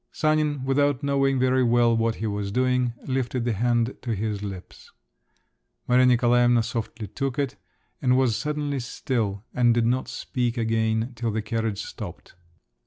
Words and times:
Sanin, 0.11 0.65
without 0.65 1.03
knowing 1.03 1.37
very 1.37 1.61
well 1.63 1.95
what 1.95 2.15
he 2.15 2.25
was 2.25 2.51
doing, 2.51 2.93
lifted 3.05 3.45
the 3.45 3.53
hand 3.53 3.95
to 4.01 4.15
his 4.15 4.41
lips. 4.41 4.89
Maria 5.87 6.07
Nikolaevna 6.07 6.63
softly 6.63 7.05
took 7.05 7.37
it, 7.37 7.55
and 8.01 8.17
was 8.17 8.35
suddenly 8.35 8.79
still, 8.79 9.43
and 9.53 9.75
did 9.75 9.85
not 9.85 10.07
speak 10.07 10.57
again 10.57 11.13
till 11.15 11.29
the 11.29 11.43
carriage 11.43 11.83
stopped. 11.83 12.33